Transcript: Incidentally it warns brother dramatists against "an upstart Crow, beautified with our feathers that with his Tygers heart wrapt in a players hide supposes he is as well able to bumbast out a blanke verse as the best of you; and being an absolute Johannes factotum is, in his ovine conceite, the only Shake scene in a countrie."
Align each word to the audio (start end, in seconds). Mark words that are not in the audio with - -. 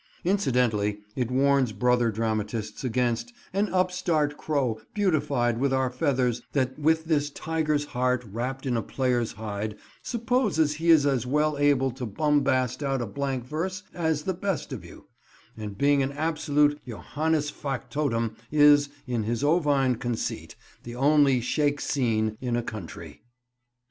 Incidentally 0.25 1.01
it 1.15 1.29
warns 1.29 1.73
brother 1.73 2.09
dramatists 2.09 2.83
against 2.83 3.31
"an 3.53 3.69
upstart 3.71 4.35
Crow, 4.35 4.81
beautified 4.95 5.59
with 5.59 5.71
our 5.71 5.91
feathers 5.91 6.41
that 6.53 6.79
with 6.79 7.05
his 7.05 7.29
Tygers 7.29 7.85
heart 7.85 8.23
wrapt 8.25 8.65
in 8.65 8.75
a 8.75 8.81
players 8.81 9.33
hide 9.33 9.77
supposes 10.01 10.73
he 10.77 10.89
is 10.89 11.05
as 11.05 11.27
well 11.27 11.55
able 11.59 11.91
to 11.91 12.07
bumbast 12.07 12.81
out 12.81 12.99
a 12.99 13.05
blanke 13.05 13.45
verse 13.45 13.83
as 13.93 14.23
the 14.23 14.33
best 14.33 14.73
of 14.73 14.83
you; 14.83 15.05
and 15.55 15.77
being 15.77 16.01
an 16.01 16.13
absolute 16.13 16.81
Johannes 16.83 17.51
factotum 17.51 18.35
is, 18.51 18.89
in 19.05 19.21
his 19.21 19.43
ovine 19.43 19.97
conceite, 19.97 20.55
the 20.81 20.95
only 20.95 21.41
Shake 21.41 21.79
scene 21.79 22.39
in 22.41 22.55
a 22.55 22.63
countrie." 22.63 23.21